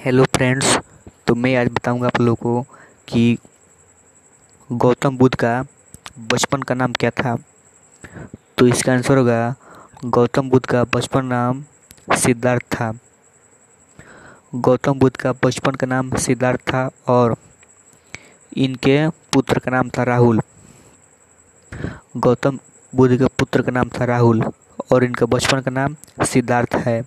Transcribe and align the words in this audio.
Hello 0.00 0.24
friends 0.24 0.78
तो 1.26 1.34
मैं 1.34 1.54
आज 1.56 1.68
बताऊँगा 1.68 2.06
आप 2.06 2.20
लोगों 2.20 2.62
को 2.62 2.72
कि 3.08 3.36
गौतम 4.70 5.16
बुद्ध 5.18 5.34
का 5.34 5.50
बचपन 6.32 6.62
का 6.62 6.74
नाम 6.74 6.92
क्या 6.92 7.10
था। 7.10 7.34
तो 8.58 8.66
इसका 8.66 8.92
आंसर 8.92 9.18
होगा, 9.18 9.54
गौतम 10.04 10.48
बुद्ध 10.50 10.64
का 10.66 10.84
बचपन 10.94 11.26
नाम 11.26 11.62
सिद्धार्थ 12.16 12.62
था। 12.74 12.90
गौतम 14.54 14.98
बुद्ध 14.98 15.16
का 15.16 15.32
बचपन 15.44 15.74
का 15.74 15.86
नाम 15.86 16.16
सिद्धार्थ 16.16 16.60
था 16.72 16.88
और 17.08 17.36
इनके 18.56 18.98
पुत्र 19.08 19.58
का 19.58 19.70
नाम 19.70 19.90
था 19.98 20.02
राहुल। 20.02 20.40
गौतम 22.16 22.58
बुद्ध 22.92 23.18
के 23.18 23.26
पुत्र 23.38 23.62
का 23.62 23.72
नाम 23.72 23.90
था 24.00 24.04
राहुल 24.06 24.44
और 24.92 25.04
इनका 25.04 25.26
बचपन 25.26 25.60
का 25.60 25.70
नाम 25.70 25.96
सिद्धार्थ 26.24 26.74
है। 26.86 27.00